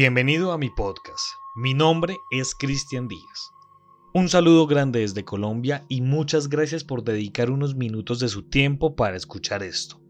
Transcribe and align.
Bienvenido 0.00 0.52
a 0.52 0.58
mi 0.58 0.70
podcast. 0.70 1.24
Mi 1.56 1.74
nombre 1.74 2.18
es 2.30 2.54
Cristian 2.54 3.08
Díaz. 3.08 3.50
Un 4.14 4.28
saludo 4.28 4.68
grande 4.68 5.00
desde 5.00 5.24
Colombia 5.24 5.86
y 5.88 6.02
muchas 6.02 6.48
gracias 6.48 6.84
por 6.84 7.02
dedicar 7.02 7.50
unos 7.50 7.74
minutos 7.74 8.20
de 8.20 8.28
su 8.28 8.48
tiempo 8.48 8.94
para 8.94 9.16
escuchar 9.16 9.64
esto. 9.64 10.00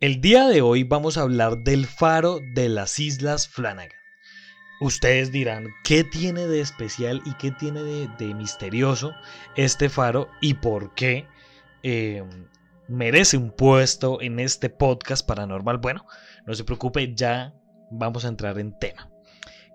El 0.00 0.20
día 0.20 0.48
de 0.48 0.60
hoy 0.60 0.82
vamos 0.82 1.16
a 1.16 1.20
hablar 1.20 1.58
del 1.58 1.86
faro 1.86 2.40
de 2.56 2.68
las 2.68 2.98
Islas 2.98 3.46
Flanagan. 3.46 3.96
Ustedes 4.80 5.30
dirán, 5.30 5.68
¿qué 5.84 6.02
tiene 6.02 6.48
de 6.48 6.62
especial 6.62 7.22
y 7.24 7.34
qué 7.34 7.52
tiene 7.52 7.84
de, 7.84 8.34
misterioso 8.34 9.12
este 9.54 9.88
faro 9.88 10.26
y 10.40 10.54
por 10.54 10.94
qué 10.94 11.28
eh, 11.84 12.24
merece 12.88 13.36
un 13.36 13.52
puesto 13.52 14.20
en 14.20 14.40
este 14.40 14.68
podcast 14.68 15.24
paranormal? 15.24 15.78
Bueno, 15.78 16.06
no 16.44 16.54
se 16.54 16.64
preocupe, 16.64 17.14
ya 17.14 17.54
vamos 17.92 18.24
a 18.24 18.28
entrar 18.28 18.58
en 18.58 18.76
tema. 18.78 19.10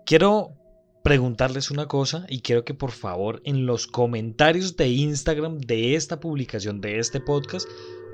Quiero 0.04 0.54
preguntarles 1.02 1.70
una 1.70 1.86
cosa 1.86 2.26
y 2.28 2.40
quiero 2.40 2.64
que 2.64 2.74
por 2.74 2.90
favor 2.90 3.40
en 3.44 3.66
los 3.66 3.86
comentarios 3.86 4.76
de 4.76 4.88
Instagram 4.88 5.58
de 5.58 5.94
esta 5.94 6.20
publicación 6.20 6.80
de 6.80 6.98
este 6.98 7.20
podcast 7.20 7.68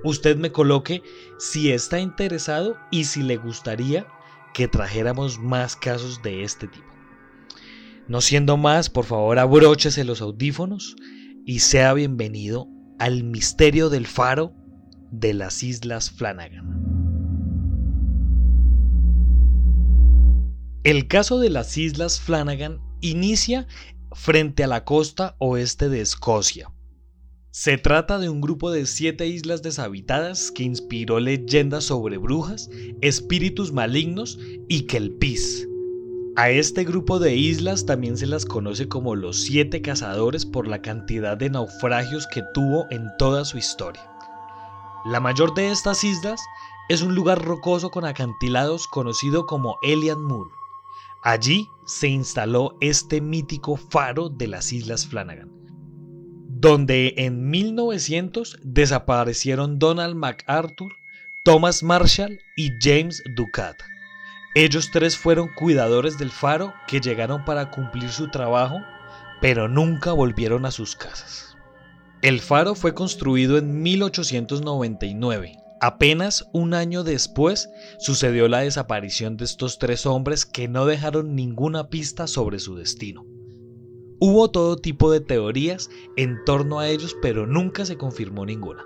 usted 0.04 0.36
me 0.36 0.52
coloque 0.52 1.02
si 1.38 1.72
está 1.72 1.98
interesado 1.98 2.76
y 2.90 3.04
si 3.04 3.22
le 3.22 3.36
gustaría 3.36 4.06
que 4.52 4.68
trajéramos 4.68 5.38
más 5.38 5.74
casos 5.74 6.22
de 6.22 6.44
este 6.44 6.68
tipo. 6.68 6.86
No 8.06 8.20
siendo 8.20 8.56
más, 8.56 8.90
por 8.90 9.06
favor 9.06 9.38
abróchese 9.38 10.04
los 10.04 10.20
audífonos 10.20 10.94
y 11.46 11.60
sea 11.60 11.94
bienvenido 11.94 12.68
al 12.98 13.24
misterio 13.24 13.88
del 13.88 14.06
faro 14.06 14.52
de 15.10 15.34
las 15.34 15.62
Islas 15.62 16.10
Flanagan. 16.10 16.73
El 20.84 21.08
caso 21.08 21.38
de 21.38 21.48
las 21.48 21.78
Islas 21.78 22.20
Flanagan 22.20 22.78
inicia 23.00 23.66
frente 24.12 24.64
a 24.64 24.66
la 24.66 24.84
costa 24.84 25.34
oeste 25.38 25.88
de 25.88 26.02
Escocia. 26.02 26.70
Se 27.52 27.78
trata 27.78 28.18
de 28.18 28.28
un 28.28 28.42
grupo 28.42 28.70
de 28.70 28.84
siete 28.84 29.26
islas 29.26 29.62
deshabitadas 29.62 30.50
que 30.50 30.62
inspiró 30.62 31.20
leyendas 31.20 31.84
sobre 31.84 32.18
brujas, 32.18 32.68
espíritus 33.00 33.72
malignos 33.72 34.38
y 34.68 34.82
kelpis. 34.82 35.66
A 36.36 36.50
este 36.50 36.84
grupo 36.84 37.18
de 37.18 37.34
islas 37.34 37.86
también 37.86 38.18
se 38.18 38.26
las 38.26 38.44
conoce 38.44 38.86
como 38.86 39.16
los 39.16 39.40
siete 39.40 39.80
cazadores 39.80 40.44
por 40.44 40.68
la 40.68 40.82
cantidad 40.82 41.38
de 41.38 41.48
naufragios 41.48 42.26
que 42.26 42.42
tuvo 42.52 42.84
en 42.90 43.06
toda 43.18 43.46
su 43.46 43.56
historia. 43.56 44.06
La 45.06 45.18
mayor 45.18 45.54
de 45.54 45.70
estas 45.70 46.04
islas 46.04 46.42
es 46.90 47.00
un 47.00 47.14
lugar 47.14 47.42
rocoso 47.42 47.90
con 47.90 48.04
acantilados 48.04 48.86
conocido 48.86 49.46
como 49.46 49.78
Elian 49.82 50.22
Moor. 50.22 50.63
Allí 51.24 51.70
se 51.86 52.08
instaló 52.08 52.76
este 52.82 53.22
mítico 53.22 53.78
faro 53.78 54.28
de 54.28 54.46
las 54.46 54.74
Islas 54.74 55.06
Flanagan, 55.06 55.50
donde 56.50 57.14
en 57.16 57.48
1900 57.48 58.58
desaparecieron 58.62 59.78
Donald 59.78 60.16
MacArthur, 60.16 60.92
Thomas 61.42 61.82
Marshall 61.82 62.38
y 62.58 62.72
James 62.78 63.22
Ducat. 63.36 63.74
Ellos 64.54 64.90
tres 64.92 65.16
fueron 65.16 65.48
cuidadores 65.54 66.18
del 66.18 66.30
faro 66.30 66.74
que 66.86 67.00
llegaron 67.00 67.46
para 67.46 67.70
cumplir 67.70 68.10
su 68.10 68.28
trabajo, 68.28 68.80
pero 69.40 69.66
nunca 69.66 70.12
volvieron 70.12 70.66
a 70.66 70.70
sus 70.70 70.94
casas. 70.94 71.56
El 72.20 72.40
faro 72.40 72.74
fue 72.74 72.92
construido 72.92 73.56
en 73.56 73.82
1899. 73.82 75.63
Apenas 75.86 76.48
un 76.54 76.72
año 76.72 77.04
después 77.04 77.68
sucedió 77.98 78.48
la 78.48 78.60
desaparición 78.60 79.36
de 79.36 79.44
estos 79.44 79.78
tres 79.78 80.06
hombres 80.06 80.46
que 80.46 80.66
no 80.66 80.86
dejaron 80.86 81.34
ninguna 81.34 81.90
pista 81.90 82.26
sobre 82.26 82.58
su 82.58 82.74
destino. 82.74 83.26
Hubo 84.18 84.50
todo 84.50 84.76
tipo 84.76 85.12
de 85.12 85.20
teorías 85.20 85.90
en 86.16 86.42
torno 86.46 86.80
a 86.80 86.88
ellos, 86.88 87.14
pero 87.20 87.46
nunca 87.46 87.84
se 87.84 87.98
confirmó 87.98 88.46
ninguna. 88.46 88.82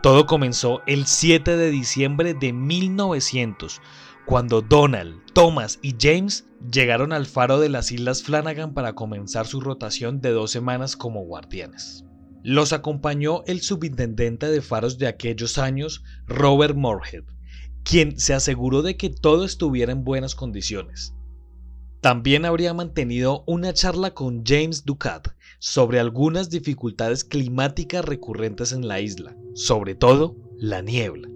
Todo 0.00 0.26
comenzó 0.26 0.80
el 0.86 1.06
7 1.06 1.56
de 1.56 1.70
diciembre 1.72 2.34
de 2.34 2.52
1900, 2.52 3.80
cuando 4.26 4.62
Donald, 4.62 5.20
Thomas 5.32 5.80
y 5.82 5.96
James 6.00 6.46
llegaron 6.72 7.12
al 7.12 7.26
faro 7.26 7.58
de 7.58 7.68
las 7.68 7.90
Islas 7.90 8.22
Flanagan 8.22 8.74
para 8.74 8.92
comenzar 8.92 9.48
su 9.48 9.60
rotación 9.60 10.20
de 10.20 10.30
dos 10.30 10.52
semanas 10.52 10.96
como 10.96 11.24
guardianes. 11.24 12.05
Los 12.48 12.72
acompañó 12.72 13.42
el 13.48 13.60
subintendente 13.60 14.48
de 14.48 14.62
faros 14.62 14.98
de 14.98 15.08
aquellos 15.08 15.58
años, 15.58 16.04
Robert 16.28 16.76
Moorhead, 16.76 17.24
quien 17.82 18.20
se 18.20 18.34
aseguró 18.34 18.82
de 18.82 18.96
que 18.96 19.10
todo 19.10 19.44
estuviera 19.44 19.90
en 19.90 20.04
buenas 20.04 20.36
condiciones. 20.36 21.12
También 22.00 22.44
habría 22.44 22.72
mantenido 22.72 23.42
una 23.48 23.72
charla 23.72 24.14
con 24.14 24.44
James 24.46 24.84
Ducat 24.84 25.26
sobre 25.58 25.98
algunas 25.98 26.48
dificultades 26.48 27.24
climáticas 27.24 28.04
recurrentes 28.04 28.70
en 28.70 28.86
la 28.86 29.00
isla, 29.00 29.36
sobre 29.54 29.96
todo 29.96 30.36
la 30.56 30.82
niebla. 30.82 31.28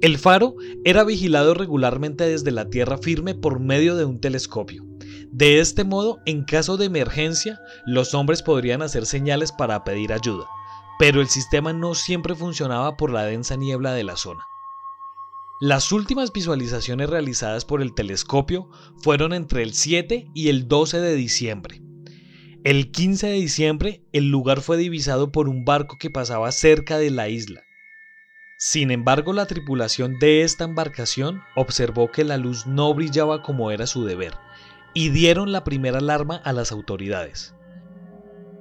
El 0.00 0.16
faro 0.16 0.54
era 0.84 1.02
vigilado 1.02 1.54
regularmente 1.54 2.22
desde 2.22 2.52
la 2.52 2.70
tierra 2.70 2.98
firme 2.98 3.34
por 3.34 3.58
medio 3.58 3.96
de 3.96 4.04
un 4.04 4.20
telescopio. 4.20 4.89
De 5.30 5.60
este 5.60 5.84
modo, 5.84 6.20
en 6.26 6.44
caso 6.44 6.76
de 6.76 6.86
emergencia, 6.86 7.60
los 7.86 8.14
hombres 8.14 8.42
podrían 8.42 8.82
hacer 8.82 9.06
señales 9.06 9.52
para 9.52 9.84
pedir 9.84 10.12
ayuda, 10.12 10.46
pero 10.98 11.20
el 11.20 11.28
sistema 11.28 11.72
no 11.72 11.94
siempre 11.94 12.34
funcionaba 12.34 12.96
por 12.96 13.10
la 13.10 13.24
densa 13.24 13.56
niebla 13.56 13.92
de 13.92 14.04
la 14.04 14.16
zona. 14.16 14.44
Las 15.60 15.92
últimas 15.92 16.32
visualizaciones 16.32 17.10
realizadas 17.10 17.66
por 17.66 17.82
el 17.82 17.94
telescopio 17.94 18.70
fueron 19.02 19.34
entre 19.34 19.62
el 19.62 19.74
7 19.74 20.30
y 20.34 20.48
el 20.48 20.68
12 20.68 21.00
de 21.00 21.14
diciembre. 21.14 21.82
El 22.64 22.90
15 22.90 23.26
de 23.26 23.34
diciembre, 23.34 24.02
el 24.12 24.30
lugar 24.30 24.62
fue 24.62 24.76
divisado 24.76 25.32
por 25.32 25.48
un 25.48 25.64
barco 25.64 25.96
que 25.98 26.10
pasaba 26.10 26.50
cerca 26.52 26.98
de 26.98 27.10
la 27.10 27.28
isla. 27.28 27.62
Sin 28.58 28.90
embargo, 28.90 29.32
la 29.32 29.46
tripulación 29.46 30.18
de 30.18 30.42
esta 30.42 30.64
embarcación 30.64 31.42
observó 31.56 32.10
que 32.10 32.24
la 32.24 32.36
luz 32.36 32.66
no 32.66 32.92
brillaba 32.92 33.42
como 33.42 33.70
era 33.70 33.86
su 33.86 34.04
deber, 34.04 34.34
y 34.94 35.10
dieron 35.10 35.52
la 35.52 35.64
primera 35.64 35.98
alarma 35.98 36.36
a 36.36 36.52
las 36.52 36.72
autoridades. 36.72 37.54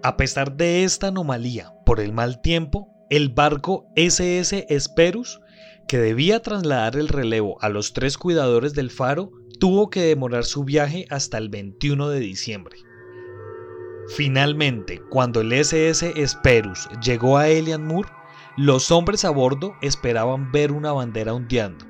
A 0.01 0.17
pesar 0.17 0.55
de 0.55 0.83
esta 0.83 1.07
anomalía 1.07 1.73
por 1.85 1.99
el 1.99 2.13
mal 2.13 2.41
tiempo, 2.41 2.87
el 3.09 3.29
barco 3.29 3.87
SS 3.95 4.65
Esperus, 4.69 5.41
que 5.87 5.97
debía 5.97 6.41
trasladar 6.41 6.95
el 6.95 7.07
relevo 7.07 7.61
a 7.61 7.69
los 7.69 7.93
tres 7.93 8.17
cuidadores 8.17 8.73
del 8.73 8.91
faro, 8.91 9.31
tuvo 9.59 9.89
que 9.89 10.01
demorar 10.01 10.45
su 10.45 10.63
viaje 10.63 11.05
hasta 11.09 11.37
el 11.37 11.49
21 11.49 12.09
de 12.09 12.19
diciembre. 12.19 12.77
Finalmente, 14.15 15.01
cuando 15.09 15.41
el 15.41 15.51
SS 15.51 16.13
Esperus 16.15 16.87
llegó 17.03 17.37
a 17.37 17.47
Elian 17.47 17.85
Moor, 17.85 18.07
los 18.57 18.91
hombres 18.91 19.25
a 19.25 19.29
bordo 19.29 19.75
esperaban 19.81 20.51
ver 20.51 20.71
una 20.71 20.91
bandera 20.91 21.33
ondeando, 21.33 21.85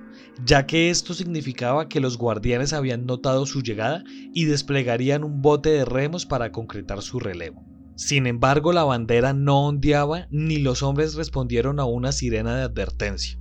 ya 0.46 0.66
que 0.66 0.90
esto 0.90 1.14
significaba 1.14 1.90
que 1.90 2.00
los 2.00 2.18
guardianes 2.18 2.74
habían 2.74 3.06
notado 3.06 3.46
su 3.46 3.62
llegada 3.62 4.04
y 4.34 4.46
desplegarían 4.46 5.24
un 5.24 5.42
bote 5.42 5.70
de 5.70 5.86
remos 5.86 6.26
para 6.26 6.52
concretar 6.52 7.02
su 7.02 7.20
relevo. 7.20 7.66
Sin 7.96 8.28
embargo, 8.28 8.72
la 8.72 8.86
bandera 8.86 9.34
no 9.34 9.68
ondeaba 9.68 10.28
ni 10.32 10.58
los 10.58 10.84
hombres 10.84 11.16
respondieron 11.16 11.80
a 11.80 11.86
una 11.86 12.12
sirena 12.12 12.56
de 12.56 12.64
advertencia. 12.64 13.38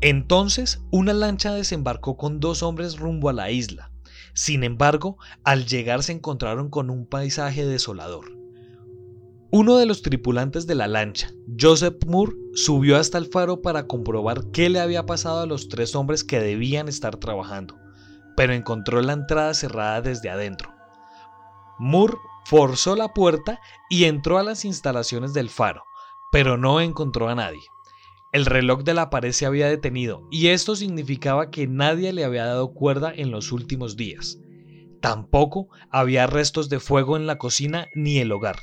Entonces, 0.00 0.82
una 0.90 1.12
lancha 1.12 1.52
desembarcó 1.52 2.16
con 2.16 2.40
dos 2.40 2.62
hombres 2.62 2.98
rumbo 2.98 3.28
a 3.28 3.34
la 3.34 3.50
isla. 3.50 3.92
Sin 4.32 4.64
embargo, 4.64 5.18
al 5.44 5.66
llegar 5.66 6.02
se 6.02 6.12
encontraron 6.12 6.70
con 6.70 6.88
un 6.88 7.06
paisaje 7.06 7.66
desolador. 7.66 8.39
Uno 9.52 9.78
de 9.78 9.86
los 9.86 10.02
tripulantes 10.02 10.68
de 10.68 10.76
la 10.76 10.86
lancha, 10.86 11.32
Joseph 11.58 12.04
Moore, 12.06 12.36
subió 12.54 12.96
hasta 12.96 13.18
el 13.18 13.26
faro 13.26 13.62
para 13.62 13.88
comprobar 13.88 14.52
qué 14.52 14.68
le 14.68 14.78
había 14.78 15.06
pasado 15.06 15.40
a 15.40 15.46
los 15.46 15.68
tres 15.68 15.96
hombres 15.96 16.22
que 16.22 16.38
debían 16.38 16.86
estar 16.86 17.16
trabajando, 17.16 17.76
pero 18.36 18.52
encontró 18.52 19.02
la 19.02 19.12
entrada 19.12 19.52
cerrada 19.54 20.02
desde 20.02 20.30
adentro. 20.30 20.72
Moore 21.80 22.14
forzó 22.44 22.94
la 22.94 23.12
puerta 23.12 23.58
y 23.88 24.04
entró 24.04 24.38
a 24.38 24.44
las 24.44 24.64
instalaciones 24.64 25.34
del 25.34 25.50
faro, 25.50 25.82
pero 26.30 26.56
no 26.56 26.80
encontró 26.80 27.28
a 27.28 27.34
nadie. 27.34 27.62
El 28.32 28.46
reloj 28.46 28.84
de 28.84 28.94
la 28.94 29.10
pared 29.10 29.32
se 29.32 29.46
había 29.46 29.66
detenido 29.66 30.28
y 30.30 30.48
esto 30.48 30.76
significaba 30.76 31.50
que 31.50 31.66
nadie 31.66 32.12
le 32.12 32.24
había 32.24 32.44
dado 32.44 32.72
cuerda 32.72 33.12
en 33.12 33.32
los 33.32 33.50
últimos 33.50 33.96
días. 33.96 34.38
Tampoco 35.00 35.66
había 35.90 36.28
restos 36.28 36.68
de 36.68 36.78
fuego 36.78 37.16
en 37.16 37.26
la 37.26 37.38
cocina 37.38 37.88
ni 37.96 38.18
el 38.18 38.30
hogar. 38.30 38.60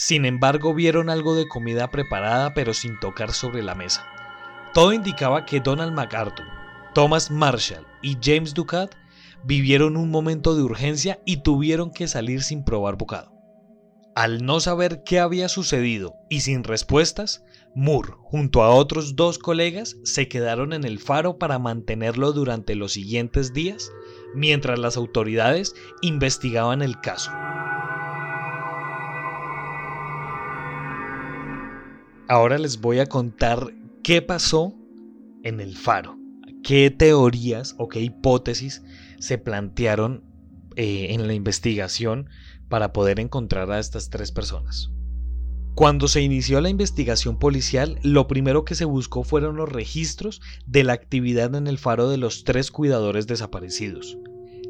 Sin 0.00 0.26
embargo, 0.26 0.74
vieron 0.74 1.10
algo 1.10 1.34
de 1.34 1.48
comida 1.48 1.90
preparada 1.90 2.54
pero 2.54 2.72
sin 2.72 3.00
tocar 3.00 3.32
sobre 3.32 3.64
la 3.64 3.74
mesa. 3.74 4.06
Todo 4.72 4.92
indicaba 4.92 5.44
que 5.44 5.58
Donald 5.58 5.92
MacArthur, 5.92 6.46
Thomas 6.94 7.32
Marshall 7.32 7.84
y 8.00 8.16
James 8.22 8.54
Ducat 8.54 8.94
vivieron 9.42 9.96
un 9.96 10.08
momento 10.12 10.54
de 10.54 10.62
urgencia 10.62 11.18
y 11.26 11.38
tuvieron 11.38 11.90
que 11.90 12.06
salir 12.06 12.44
sin 12.44 12.62
probar 12.62 12.96
bocado. 12.96 13.32
Al 14.14 14.46
no 14.46 14.60
saber 14.60 15.02
qué 15.02 15.18
había 15.18 15.48
sucedido 15.48 16.14
y 16.28 16.42
sin 16.42 16.62
respuestas, 16.62 17.42
Moore, 17.74 18.12
junto 18.22 18.62
a 18.62 18.70
otros 18.70 19.16
dos 19.16 19.36
colegas, 19.36 19.96
se 20.04 20.28
quedaron 20.28 20.72
en 20.74 20.84
el 20.84 21.00
faro 21.00 21.38
para 21.38 21.58
mantenerlo 21.58 22.32
durante 22.32 22.76
los 22.76 22.92
siguientes 22.92 23.52
días, 23.52 23.90
mientras 24.32 24.78
las 24.78 24.96
autoridades 24.96 25.74
investigaban 26.02 26.82
el 26.82 27.00
caso. 27.00 27.32
Ahora 32.30 32.58
les 32.58 32.82
voy 32.82 32.98
a 32.98 33.06
contar 33.06 33.72
qué 34.02 34.20
pasó 34.20 34.74
en 35.44 35.60
el 35.60 35.74
faro, 35.74 36.18
qué 36.62 36.90
teorías 36.90 37.74
o 37.78 37.88
qué 37.88 38.00
hipótesis 38.02 38.82
se 39.18 39.38
plantearon 39.38 40.24
eh, 40.76 41.06
en 41.14 41.26
la 41.26 41.32
investigación 41.32 42.28
para 42.68 42.92
poder 42.92 43.18
encontrar 43.18 43.70
a 43.70 43.78
estas 43.78 44.10
tres 44.10 44.30
personas. 44.30 44.90
Cuando 45.74 46.06
se 46.06 46.20
inició 46.20 46.60
la 46.60 46.68
investigación 46.68 47.38
policial, 47.38 47.98
lo 48.02 48.28
primero 48.28 48.66
que 48.66 48.74
se 48.74 48.84
buscó 48.84 49.24
fueron 49.24 49.56
los 49.56 49.70
registros 49.70 50.42
de 50.66 50.84
la 50.84 50.92
actividad 50.92 51.54
en 51.54 51.66
el 51.66 51.78
faro 51.78 52.10
de 52.10 52.18
los 52.18 52.44
tres 52.44 52.70
cuidadores 52.70 53.26
desaparecidos. 53.26 54.18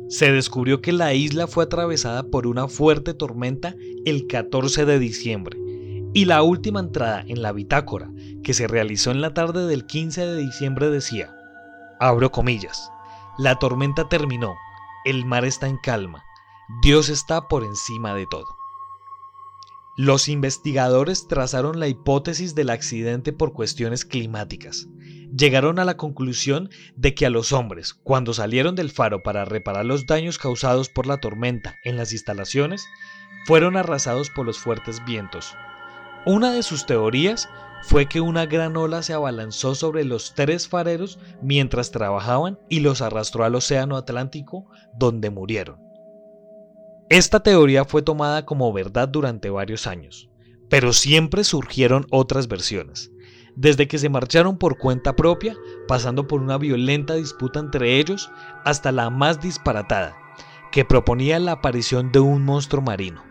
Se 0.09 0.31
descubrió 0.31 0.81
que 0.81 0.93
la 0.93 1.13
isla 1.13 1.49
fue 1.49 1.65
atravesada 1.65 2.23
por 2.23 2.47
una 2.47 2.69
fuerte 2.69 3.15
tormenta 3.15 3.75
el 4.05 4.29
14 4.29 4.85
de 4.85 4.99
diciembre 5.01 5.59
y 6.15 6.25
la 6.25 6.43
última 6.43 6.81
entrada 6.81 7.25
en 7.27 7.43
la 7.43 7.53
bitácora 7.53 8.11
que 8.43 8.55
se 8.55 8.67
realizó 8.67 9.11
en 9.11 9.21
la 9.21 9.35
tarde 9.35 9.67
del 9.67 9.87
15 9.87 10.27
de 10.27 10.37
diciembre 10.37 10.91
decía, 10.91 11.35
abro 12.01 12.31
comillas, 12.31 12.91
la 13.39 13.57
tormenta 13.57 14.09
terminó, 14.09 14.57
el 15.05 15.25
mar 15.25 15.45
está 15.45 15.69
en 15.69 15.79
calma, 15.79 16.25
Dios 16.83 17.09
está 17.09 17.49
por 17.49 17.65
encima 17.65 18.15
de 18.15 18.27
todo. 18.27 18.59
Los 19.97 20.29
investigadores 20.29 21.27
trazaron 21.27 21.81
la 21.81 21.89
hipótesis 21.89 22.55
del 22.55 22.71
accidente 22.71 23.33
por 23.33 23.53
cuestiones 23.53 24.05
climáticas. 24.05 24.87
Llegaron 25.37 25.81
a 25.81 25.85
la 25.85 25.97
conclusión 25.97 26.71
de 26.95 27.15
que 27.15 27.27
a 27.27 27.31
los 27.31 27.51
hombres, 27.51 27.95
cuando 27.95 28.33
salieron 28.33 28.77
del 28.77 28.93
faro 28.93 29.25
para 29.25 29.45
reparar 29.45 29.85
los 29.85 30.07
daños 30.07 30.39
causados 30.39 30.89
por 30.89 31.07
la 31.07 31.19
tormenta 31.19 31.75
en 31.83 31.97
las 31.97 32.13
instalaciones, 32.13 32.87
fueron 33.45 33.77
arrasados 33.77 34.31
por 34.31 34.47
los 34.47 34.59
fuertes 34.59 35.05
vientos. 35.05 35.57
Una 36.27 36.53
de 36.53 36.63
sus 36.63 36.85
teorías 36.85 37.49
fue 37.83 38.07
que 38.07 38.21
una 38.21 38.47
gran 38.47 38.77
ola 38.77 39.03
se 39.03 39.15
abalanzó 39.15 39.75
sobre 39.75 40.05
los 40.05 40.35
tres 40.35 40.69
fareros 40.69 41.19
mientras 41.43 41.91
trabajaban 41.91 42.59
y 42.69 42.81
los 42.81 43.01
arrastró 43.01 43.45
al 43.45 43.55
Océano 43.55 43.97
Atlántico, 43.97 44.67
donde 44.95 45.31
murieron. 45.31 45.81
Esta 47.09 47.41
teoría 47.41 47.85
fue 47.85 48.03
tomada 48.03 48.45
como 48.45 48.73
verdad 48.73 49.09
durante 49.09 49.49
varios 49.49 49.87
años, 49.87 50.29
pero 50.69 50.93
siempre 50.93 51.45
surgieron 51.45 52.07
otras 52.11 52.49
versiones, 52.49 53.11
desde 53.57 53.89
que 53.89 53.99
se 53.99 54.11
marcharon 54.11 54.59
por 54.59 54.77
cuenta 54.77 55.17
propia, 55.17 55.57
pasando 55.87 56.27
por 56.27 56.43
una 56.43 56.59
violenta 56.59 57.15
disputa 57.15 57.61
entre 57.61 57.99
ellos, 57.99 58.31
hasta 58.65 58.93
la 58.93 59.09
más 59.09 59.41
disparatada, 59.41 60.17
que 60.71 60.85
proponía 60.85 61.39
la 61.39 61.53
aparición 61.53 62.13
de 62.13 62.21
un 62.21 62.45
monstruo 62.45 62.83
marino. 62.83 63.28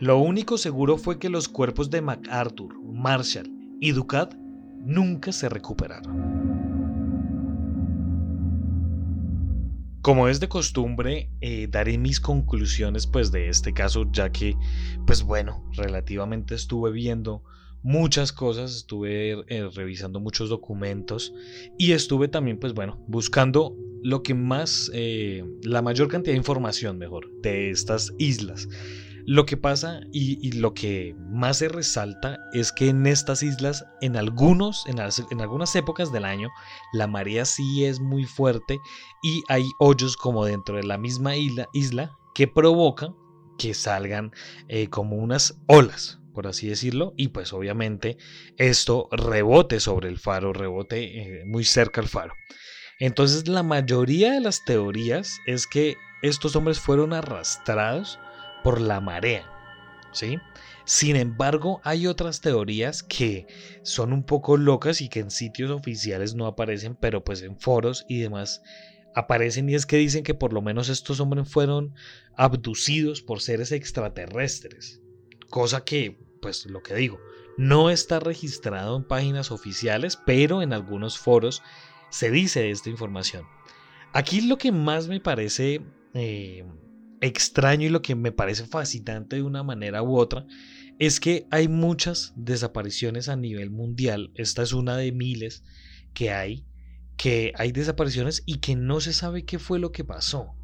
Lo 0.00 0.18
único 0.18 0.58
seguro 0.58 0.98
fue 0.98 1.18
que 1.18 1.28
los 1.28 1.48
cuerpos 1.48 1.88
de 1.90 2.02
MacArthur, 2.02 2.74
Marshall 2.82 3.50
y 3.80 3.92
Ducat 3.92 4.34
nunca 4.84 5.32
se 5.32 5.48
recuperaron. 5.48 6.44
Como 10.02 10.28
es 10.28 10.38
de 10.38 10.48
costumbre, 10.48 11.30
eh, 11.40 11.66
daré 11.70 11.96
mis 11.96 12.20
conclusiones 12.20 13.06
pues 13.06 13.32
de 13.32 13.48
este 13.48 13.72
caso, 13.72 14.04
ya 14.12 14.30
que, 14.30 14.54
pues 15.06 15.22
bueno, 15.22 15.64
relativamente 15.72 16.54
estuve 16.54 16.92
viendo 16.92 17.42
muchas 17.82 18.32
cosas, 18.32 18.76
estuve 18.76 19.44
eh, 19.48 19.70
revisando 19.74 20.20
muchos 20.20 20.50
documentos 20.50 21.32
y 21.78 21.92
estuve 21.92 22.28
también, 22.28 22.58
pues 22.58 22.74
bueno, 22.74 23.02
buscando 23.06 23.76
lo 24.02 24.22
que 24.22 24.34
más, 24.34 24.90
eh, 24.92 25.42
la 25.62 25.80
mayor 25.80 26.08
cantidad 26.08 26.34
de 26.34 26.38
información, 26.38 26.98
mejor, 26.98 27.30
de 27.40 27.70
estas 27.70 28.12
islas. 28.18 28.68
Lo 29.26 29.46
que 29.46 29.56
pasa 29.56 30.00
y, 30.12 30.52
lo 30.52 30.74
que 30.74 31.16
más 31.18 31.58
se 31.58 31.68
resalta 31.68 32.38
es 32.52 32.72
que 32.72 32.90
en 32.90 33.06
estas 33.06 33.42
islas, 33.42 33.86
en 34.02 34.16
algunos, 34.16 34.84
en, 34.86 35.00
algunas 35.40 35.74
épocas 35.76 36.12
del 36.12 36.26
año, 36.26 36.50
la 36.92 37.06
marea 37.06 37.46
sí 37.46 37.84
es 37.84 38.00
muy 38.00 38.24
fuerte 38.24 38.78
y 39.22 39.42
hay 39.48 39.64
hoyos 39.78 40.18
como 40.18 40.44
dentro 40.44 40.76
de 40.76 40.82
la 40.82 40.98
misma 40.98 41.36
isla, 41.36 41.68
isla 41.72 42.12
que 42.34 42.46
provocan 42.46 43.14
que 43.58 43.72
salgan 43.72 44.32
eh, 44.68 44.88
como 44.88 45.16
unas 45.16 45.58
olas, 45.68 46.20
por 46.34 46.46
así 46.46 46.68
decirlo, 46.68 47.14
y 47.16 47.28
pues 47.28 47.52
obviamente 47.52 48.18
esto 48.58 49.08
rebote 49.10 49.80
sobre 49.80 50.08
el 50.08 50.18
faro, 50.18 50.52
rebote 50.52 51.40
eh, 51.40 51.44
muy 51.46 51.64
cerca 51.64 52.02
al 52.02 52.08
faro. 52.08 52.34
Entonces 52.98 53.48
la 53.48 53.62
mayoría 53.62 54.32
de 54.32 54.40
las 54.40 54.64
teorías 54.64 55.38
es 55.46 55.66
que 55.66 55.96
estos 56.22 56.56
hombres 56.56 56.78
fueron 56.78 57.12
arrastrados 57.12 58.18
por 58.64 58.80
la 58.80 59.00
marea. 59.00 59.48
¿sí? 60.12 60.38
Sin 60.84 61.16
embargo, 61.16 61.80
hay 61.84 62.06
otras 62.06 62.40
teorías 62.40 63.02
que 63.02 63.46
son 63.82 64.12
un 64.12 64.24
poco 64.24 64.56
locas 64.56 65.00
y 65.00 65.08
que 65.08 65.20
en 65.20 65.30
sitios 65.30 65.70
oficiales 65.70 66.34
no 66.34 66.46
aparecen, 66.46 66.96
pero 66.96 67.22
pues 67.22 67.42
en 67.42 67.58
foros 67.58 68.04
y 68.08 68.20
demás 68.20 68.62
aparecen 69.14 69.68
y 69.70 69.74
es 69.74 69.86
que 69.86 69.96
dicen 69.96 70.24
que 70.24 70.34
por 70.34 70.52
lo 70.52 70.60
menos 70.60 70.88
estos 70.88 71.20
hombres 71.20 71.48
fueron 71.48 71.94
abducidos 72.36 73.22
por 73.22 73.40
seres 73.40 73.70
extraterrestres. 73.70 75.00
Cosa 75.50 75.84
que, 75.84 76.18
pues 76.42 76.66
lo 76.66 76.82
que 76.82 76.94
digo, 76.94 77.20
no 77.56 77.90
está 77.90 78.18
registrado 78.18 78.96
en 78.96 79.04
páginas 79.04 79.50
oficiales, 79.52 80.18
pero 80.26 80.62
en 80.62 80.72
algunos 80.72 81.18
foros 81.18 81.62
se 82.10 82.30
dice 82.30 82.70
esta 82.70 82.90
información. 82.90 83.46
Aquí 84.12 84.40
lo 84.40 84.58
que 84.58 84.72
más 84.72 85.08
me 85.08 85.20
parece 85.20 85.80
eh, 86.14 86.64
extraño 87.20 87.86
y 87.86 87.90
lo 87.90 88.02
que 88.02 88.14
me 88.14 88.32
parece 88.32 88.66
fascinante 88.66 89.36
de 89.36 89.42
una 89.42 89.62
manera 89.62 90.02
u 90.02 90.16
otra 90.16 90.46
es 90.98 91.20
que 91.20 91.46
hay 91.50 91.68
muchas 91.68 92.32
desapariciones 92.36 93.28
a 93.28 93.36
nivel 93.36 93.70
mundial. 93.70 94.30
Esta 94.34 94.62
es 94.62 94.72
una 94.72 94.96
de 94.96 95.12
miles 95.12 95.64
que 96.12 96.30
hay, 96.30 96.64
que 97.16 97.52
hay 97.56 97.72
desapariciones 97.72 98.42
y 98.46 98.58
que 98.58 98.76
no 98.76 99.00
se 99.00 99.12
sabe 99.12 99.44
qué 99.44 99.58
fue 99.58 99.78
lo 99.78 99.92
que 99.92 100.04
pasó. 100.04 100.54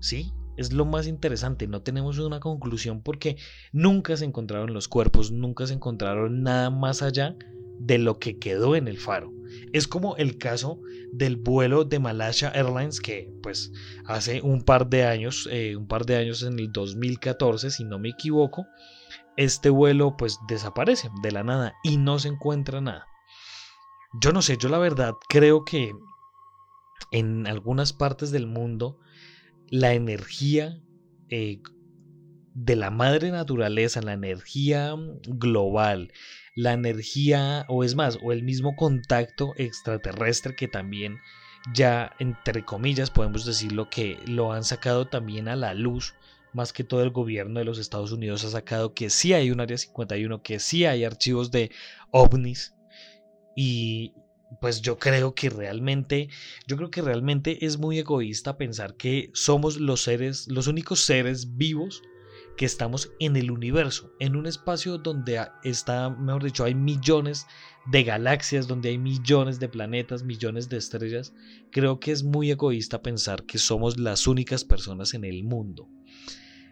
¿Sí? 0.00 0.32
Es 0.56 0.72
lo 0.72 0.84
más 0.84 1.08
interesante, 1.08 1.66
no 1.66 1.82
tenemos 1.82 2.18
una 2.18 2.38
conclusión 2.38 3.02
porque 3.02 3.36
nunca 3.72 4.16
se 4.16 4.24
encontraron 4.24 4.72
los 4.72 4.86
cuerpos, 4.86 5.32
nunca 5.32 5.66
se 5.66 5.74
encontraron 5.74 6.42
nada 6.42 6.70
más 6.70 7.02
allá 7.02 7.36
de 7.78 7.98
lo 7.98 8.18
que 8.18 8.38
quedó 8.38 8.76
en 8.76 8.88
el 8.88 8.98
faro. 8.98 9.32
Es 9.72 9.86
como 9.86 10.16
el 10.16 10.38
caso 10.38 10.80
del 11.12 11.36
vuelo 11.36 11.84
de 11.84 11.98
Malaysia 11.98 12.50
Airlines 12.50 13.00
que 13.00 13.32
pues 13.42 13.72
hace 14.06 14.40
un 14.42 14.62
par 14.62 14.88
de 14.88 15.04
años, 15.04 15.48
eh, 15.50 15.76
un 15.76 15.86
par 15.86 16.06
de 16.06 16.16
años 16.16 16.42
en 16.42 16.58
el 16.58 16.72
2014 16.72 17.70
si 17.70 17.84
no 17.84 17.98
me 17.98 18.10
equivoco, 18.10 18.66
este 19.36 19.70
vuelo 19.70 20.16
pues 20.16 20.38
desaparece 20.48 21.10
de 21.22 21.32
la 21.32 21.44
nada 21.44 21.74
y 21.82 21.96
no 21.96 22.18
se 22.18 22.28
encuentra 22.28 22.80
nada. 22.80 23.06
Yo 24.20 24.32
no 24.32 24.42
sé, 24.42 24.56
yo 24.56 24.68
la 24.68 24.78
verdad 24.78 25.14
creo 25.28 25.64
que 25.64 25.92
en 27.10 27.46
algunas 27.46 27.92
partes 27.92 28.30
del 28.30 28.46
mundo 28.46 28.98
la 29.68 29.94
energía 29.94 30.80
eh, 31.30 31.60
de 32.54 32.76
la 32.76 32.90
madre 32.90 33.30
naturaleza, 33.30 34.00
la 34.02 34.12
energía 34.12 34.94
global, 35.26 36.12
la 36.54 36.72
energía 36.72 37.66
o 37.68 37.84
es 37.84 37.94
más, 37.94 38.18
o 38.22 38.32
el 38.32 38.42
mismo 38.42 38.76
contacto 38.76 39.54
extraterrestre 39.56 40.54
que 40.54 40.68
también 40.68 41.18
ya 41.72 42.14
entre 42.18 42.64
comillas 42.64 43.10
podemos 43.10 43.44
decirlo 43.44 43.88
que 43.88 44.18
lo 44.26 44.52
han 44.52 44.64
sacado 44.64 45.08
también 45.08 45.48
a 45.48 45.56
la 45.56 45.74
luz 45.74 46.14
más 46.52 46.72
que 46.72 46.84
todo 46.84 47.02
el 47.02 47.10
gobierno 47.10 47.58
de 47.58 47.64
los 47.64 47.78
Estados 47.78 48.12
Unidos 48.12 48.44
ha 48.44 48.50
sacado 48.50 48.94
que 48.94 49.10
sí 49.10 49.32
hay 49.32 49.50
un 49.50 49.60
área 49.60 49.76
51, 49.76 50.42
que 50.42 50.60
sí 50.60 50.84
hay 50.84 51.04
archivos 51.04 51.50
de 51.50 51.70
ovnis 52.10 52.74
y 53.56 54.14
pues 54.60 54.80
yo 54.80 54.98
creo 54.98 55.34
que 55.34 55.50
realmente 55.50 56.28
yo 56.66 56.76
creo 56.76 56.90
que 56.90 57.02
realmente 57.02 57.64
es 57.66 57.78
muy 57.78 57.98
egoísta 57.98 58.56
pensar 58.56 58.94
que 58.94 59.30
somos 59.34 59.80
los 59.80 60.02
seres 60.02 60.46
los 60.48 60.68
únicos 60.68 61.00
seres 61.00 61.56
vivos 61.56 62.02
que 62.56 62.64
estamos 62.64 63.12
en 63.18 63.36
el 63.36 63.50
universo, 63.50 64.12
en 64.18 64.36
un 64.36 64.46
espacio 64.46 64.98
donde 64.98 65.44
está, 65.62 66.10
mejor 66.10 66.44
dicho, 66.44 66.64
hay 66.64 66.74
millones 66.74 67.46
de 67.86 68.04
galaxias, 68.04 68.66
donde 68.66 68.90
hay 68.90 68.98
millones 68.98 69.58
de 69.60 69.68
planetas, 69.68 70.22
millones 70.22 70.68
de 70.68 70.76
estrellas, 70.76 71.34
creo 71.70 72.00
que 72.00 72.12
es 72.12 72.22
muy 72.22 72.50
egoísta 72.50 73.02
pensar 73.02 73.44
que 73.44 73.58
somos 73.58 73.98
las 73.98 74.26
únicas 74.26 74.64
personas 74.64 75.14
en 75.14 75.24
el 75.24 75.44
mundo. 75.44 75.88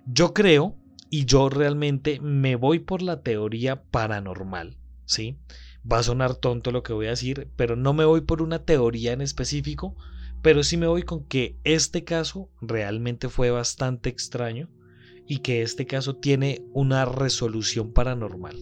Yo 0.07 0.33
creo, 0.33 0.77
y 1.11 1.27
yo 1.27 1.49
realmente 1.49 2.21
me 2.21 2.57
voy 2.57 2.79
por 2.79 3.03
la 3.03 3.23
teoría 3.23 3.83
paranormal, 3.83 4.79
¿sí? 5.05 5.39
Va 5.91 5.99
a 5.99 6.03
sonar 6.03 6.37
tonto 6.37 6.71
lo 6.71 6.83
que 6.83 6.93
voy 6.93 7.07
a 7.07 7.11
decir, 7.11 7.51
pero 7.57 7.77
no 7.77 7.93
me 7.93 8.05
voy 8.05 8.23
por 8.23 8.41
una 8.41 8.65
teoría 8.65 9.13
en 9.13 9.21
específico, 9.21 9.97
pero 10.41 10.63
sí 10.63 10.77
me 10.77 10.87
voy 10.87 11.03
con 11.03 11.25
que 11.25 11.59
este 11.65 12.05
caso 12.05 12.51
realmente 12.61 13.29
fue 13.29 13.51
bastante 13.51 14.09
extraño 14.09 14.69
y 15.33 15.39
que 15.39 15.63
este 15.63 15.87
caso 15.87 16.17
tiene 16.17 16.63
una 16.75 17.07
resolución 17.07 17.91
paranormal, 17.91 18.55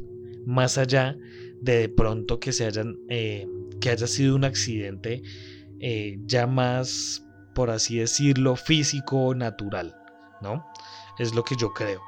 más 0.46 0.78
allá 0.78 1.16
de 1.60 1.78
de 1.78 1.88
pronto 1.88 2.38
que 2.38 2.52
se 2.52 2.64
hayan 2.64 2.96
eh, 3.08 3.48
que 3.80 3.90
haya 3.90 4.06
sido 4.06 4.36
un 4.36 4.44
accidente 4.44 5.20
eh, 5.80 6.18
ya 6.26 6.46
más 6.46 7.26
por 7.54 7.70
así 7.70 7.98
decirlo 7.98 8.54
físico 8.56 9.34
natural 9.34 9.94
no 10.40 10.64
es 11.18 11.34
lo 11.34 11.42
que 11.44 11.56
yo 11.56 11.72
creo 11.74 12.00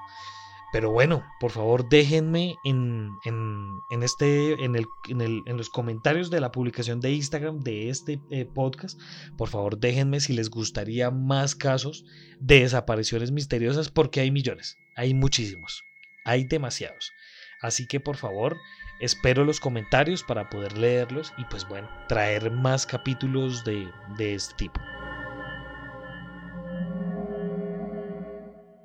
pero 0.73 0.91
bueno, 0.91 1.23
por 1.39 1.51
favor 1.51 1.89
déjenme 1.89 2.57
en, 2.65 3.11
en, 3.25 4.03
este, 4.03 4.65
en, 4.65 4.75
el, 4.75 4.87
en, 5.07 5.57
los 5.57 5.69
comentarios 5.69 6.31
de 6.31 6.41
la 6.41 6.51
publicación 6.51 7.01
de 7.01 7.13
Instagram 7.13 7.61
de 7.61 7.91
este 7.91 8.21
eh, 8.31 8.47
podcast, 8.47 8.99
por 9.37 9.51
favor 9.51 9.79
déjenme 9.79 10.21
si 10.21 10.33
les 10.33 10.49
gustaría 10.49 11.11
más 11.11 11.55
casos 11.55 12.07
de 12.41 12.61
desapariciones 12.61 13.31
misteriosas 13.31 13.91
porque 13.91 14.21
hay 14.21 14.31
millones, 14.31 14.79
hay 14.97 15.13
muchísimos, 15.13 15.85
hay 16.25 16.45
demasiados. 16.45 17.13
Así 17.61 17.87
que 17.87 18.01
por 18.01 18.17
favor, 18.17 18.57
espero 18.99 19.45
los 19.45 19.61
comentarios 19.61 20.25
para 20.25 20.49
poder 20.49 20.79
leerlos 20.79 21.35
y 21.37 21.45
pues 21.45 21.69
bueno, 21.69 21.89
traer 22.09 22.51
más 22.51 22.87
capítulos 22.87 23.63
de, 23.65 23.89
de 24.17 24.35
este 24.35 24.55
tipo. 24.57 24.81